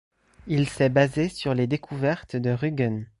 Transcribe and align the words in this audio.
Il 0.47 0.67
s'est 0.67 0.89
basé 0.89 1.29
sur 1.29 1.53
les 1.53 1.67
découvertes 1.67 2.35
de 2.35 2.49
Rügen. 2.49 3.03